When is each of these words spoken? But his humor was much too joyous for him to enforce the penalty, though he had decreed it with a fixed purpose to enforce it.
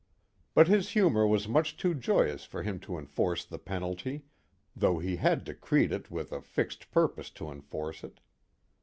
But 0.55 0.67
his 0.67 0.93
humor 0.93 1.27
was 1.27 1.47
much 1.47 1.77
too 1.77 1.93
joyous 1.93 2.43
for 2.43 2.63
him 2.63 2.79
to 2.79 2.97
enforce 2.97 3.45
the 3.45 3.59
penalty, 3.59 4.23
though 4.75 4.97
he 4.97 5.17
had 5.17 5.43
decreed 5.43 5.91
it 5.91 6.09
with 6.09 6.31
a 6.31 6.41
fixed 6.41 6.89
purpose 6.89 7.29
to 7.37 7.51
enforce 7.51 8.03
it. 8.03 8.19